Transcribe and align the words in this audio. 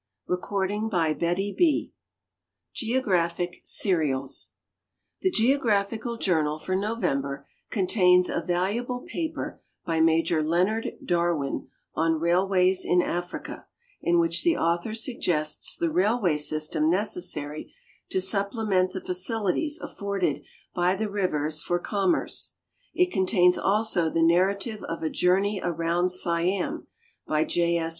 Eknkst 0.27 0.89
de 0.89 1.25
S.\SSKVII,I 1.27 1.53
K. 1.85 1.91
GEOGRAPHIC 2.73 3.61
SERIALS 3.65 4.49
Tlie 5.23 5.31
GeograpIiU'iil 5.61 6.19
Journal 6.19 6.57
for 6.57 6.75
November 6.75 7.47
contains 7.69 8.27
a 8.27 8.41
valuable 8.41 9.05
i)ai)er 9.13 9.59
by 9.85 9.99
ISIajor 9.99 10.43
Leonard 10.43 10.87
Darwin 11.05 11.67
on 11.93 12.19
Railways 12.19 12.83
in 12.83 12.99
Africa, 13.03 13.67
in 14.01 14.17
which 14.17 14.43
the 14.43 14.57
author 14.57 14.95
sug 14.95 15.19
gests 15.21 15.77
the 15.77 15.91
railway 15.91 16.35
system 16.35 16.89
necessary 16.89 17.71
to 18.09 18.19
supplement 18.19 18.93
the 18.93 19.01
facilities 19.01 19.77
afforded 19.79 20.41
by 20.73 20.95
the 20.95 21.11
rivers 21.11 21.61
for 21.61 21.77
commerce. 21.77 22.55
It 22.95 23.11
contains 23.11 23.55
also 23.55 24.09
the 24.09 24.23
narrative 24.23 24.81
of 24.81 25.03
a 25.03 25.11
Journey 25.11 25.61
around 25.63 26.09
Siam, 26.09 26.87
by 27.27 27.43
J. 27.43 27.77
S. 27.77 27.89